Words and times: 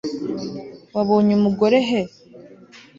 wabonye 0.95 1.31
umugore 1.37 1.77
he 1.89 2.01